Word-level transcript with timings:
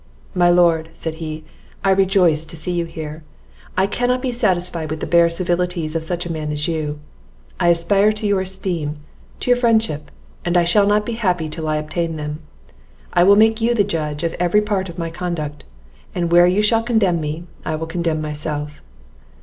"My 0.33 0.49
Lord," 0.49 0.89
said 0.95 1.13
he, 1.21 1.43
"I 1.83 1.91
rejoice 1.91 2.43
to 2.45 2.57
see 2.57 2.71
you 2.71 2.85
here. 2.85 3.21
I 3.77 3.85
cannot 3.85 4.19
be 4.23 4.31
satisfied 4.31 4.89
with 4.89 4.99
the 4.99 5.05
bare 5.05 5.29
civilities 5.29 5.95
of 5.95 6.03
such 6.03 6.25
a 6.25 6.31
man 6.31 6.51
as 6.51 6.67
you. 6.67 6.99
I 7.59 7.67
aspire 7.67 8.11
to 8.13 8.25
your 8.25 8.41
esteem, 8.41 8.97
to 9.41 9.51
your 9.51 9.57
friendship, 9.57 10.09
and 10.43 10.57
I 10.57 10.63
shall 10.63 10.87
not 10.87 11.05
be 11.05 11.13
happy 11.21 11.49
till 11.49 11.67
I 11.67 11.77
obtain 11.77 12.15
them. 12.15 12.39
I 13.13 13.23
will 13.23 13.35
make 13.35 13.61
you 13.61 13.75
the 13.75 13.83
judge 13.83 14.23
of 14.23 14.33
every 14.39 14.63
part 14.63 14.89
of 14.89 14.97
my 14.97 15.11
conduct, 15.11 15.65
and 16.15 16.31
where 16.31 16.47
you 16.47 16.63
shall 16.63 16.81
condemn 16.81 17.21
me, 17.21 17.43
I 17.63 17.75
will 17.75 17.85
condemn 17.85 18.21
myself." 18.23 18.81